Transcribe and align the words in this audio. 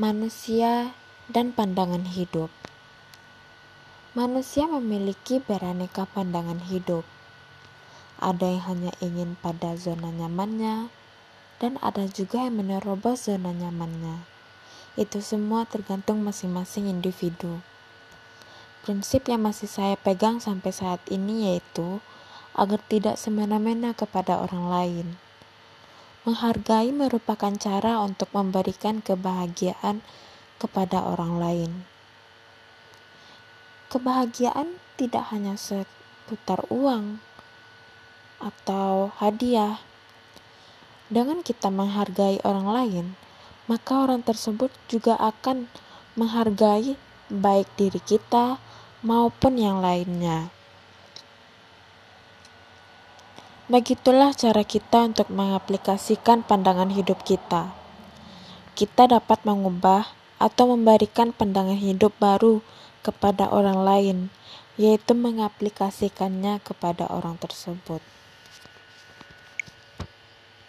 Manusia 0.00 0.96
dan 1.28 1.52
pandangan 1.52 2.08
hidup. 2.08 2.48
Manusia 4.16 4.64
memiliki 4.64 5.36
beraneka 5.36 6.08
pandangan 6.08 6.64
hidup. 6.64 7.04
Ada 8.16 8.56
yang 8.56 8.64
hanya 8.72 8.92
ingin 9.04 9.36
pada 9.44 9.76
zona 9.76 10.08
nyamannya, 10.08 10.88
dan 11.60 11.76
ada 11.84 12.08
juga 12.08 12.40
yang 12.40 12.56
menerobos 12.64 13.28
zona 13.28 13.52
nyamannya. 13.52 14.24
Itu 14.96 15.20
semua 15.20 15.68
tergantung 15.68 16.24
masing-masing 16.24 16.88
individu. 16.88 17.60
Prinsip 18.88 19.28
yang 19.28 19.44
masih 19.44 19.68
saya 19.68 20.00
pegang 20.00 20.40
sampai 20.40 20.72
saat 20.72 21.04
ini 21.12 21.52
yaitu 21.52 22.00
agar 22.56 22.80
tidak 22.88 23.20
semena-mena 23.20 23.92
kepada 23.92 24.40
orang 24.40 24.72
lain. 24.72 25.06
Menghargai 26.22 26.94
merupakan 26.94 27.50
cara 27.58 27.98
untuk 27.98 28.30
memberikan 28.30 29.02
kebahagiaan 29.02 30.06
kepada 30.62 31.02
orang 31.02 31.42
lain. 31.42 31.70
Kebahagiaan 33.90 34.78
tidak 34.94 35.34
hanya 35.34 35.58
seputar 35.58 36.62
uang 36.70 37.18
atau 38.38 39.10
hadiah. 39.18 39.82
Dengan 41.10 41.42
kita 41.42 41.74
menghargai 41.74 42.38
orang 42.46 42.70
lain, 42.70 43.06
maka 43.66 44.06
orang 44.06 44.22
tersebut 44.22 44.70
juga 44.86 45.18
akan 45.18 45.66
menghargai 46.14 46.94
baik 47.32 47.66
diri 47.74 47.98
kita 47.98 48.62
maupun 49.02 49.58
yang 49.58 49.82
lainnya. 49.82 50.61
Begitulah 53.70 54.34
cara 54.34 54.66
kita 54.66 55.06
untuk 55.06 55.30
mengaplikasikan 55.30 56.42
pandangan 56.42 56.90
hidup 56.90 57.22
kita. 57.22 57.70
Kita 58.74 59.06
dapat 59.06 59.38
mengubah 59.46 60.10
atau 60.42 60.74
memberikan 60.74 61.30
pandangan 61.30 61.78
hidup 61.78 62.10
baru 62.18 62.58
kepada 63.06 63.46
orang 63.54 63.86
lain, 63.86 64.18
yaitu 64.74 65.14
mengaplikasikannya 65.14 66.58
kepada 66.66 67.06
orang 67.06 67.38
tersebut. 67.38 68.02